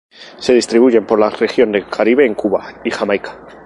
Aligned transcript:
Se 0.39 0.51
distribuyen 0.55 1.05
por 1.05 1.19
la 1.19 1.29
región 1.29 1.71
del 1.71 1.87
Caribe 1.87 2.25
en 2.25 2.33
Cuba 2.33 2.81
y 2.83 2.89
Jamaica. 2.89 3.39